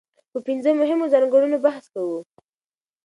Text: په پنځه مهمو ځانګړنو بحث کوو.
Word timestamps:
په 0.31 0.39
پنځه 0.47 0.69
مهمو 0.81 1.11
ځانګړنو 1.13 1.57
بحث 1.65 1.85
کوو. 1.93 2.19